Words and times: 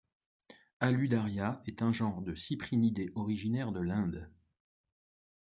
Haludaria 0.79 1.61
est 1.67 1.83
un 1.83 1.91
genre 1.93 2.23
de 2.23 2.33
cyprinidés 2.33 3.11
originaire 3.13 3.71
de 3.71 3.81
l’Inde. 3.81 4.31